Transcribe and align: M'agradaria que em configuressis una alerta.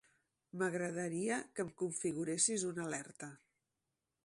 M'agradaria 0.61 1.37
que 1.59 1.65
em 1.65 1.69
configuressis 1.83 2.67
una 2.73 2.87
alerta. 2.89 3.33